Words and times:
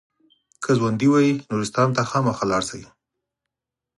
که 0.63 0.71
ژوندي 0.77 1.07
وئ 1.11 1.29
نورستان 1.49 1.87
ته 1.95 2.01
خامخا 2.09 2.45
لاړ 2.51 2.63
شئ. 2.69 2.83